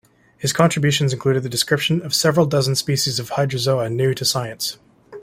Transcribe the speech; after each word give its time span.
His 0.35 0.51
contributions 0.51 1.13
included 1.13 1.43
the 1.43 1.49
description 1.49 2.01
of 2.01 2.15
several 2.15 2.47
dozen 2.47 2.73
species 2.75 3.19
of 3.19 3.29
Hydrozoa 3.29 3.87
new 3.93 4.15
to 4.15 4.25
science. 4.25 4.79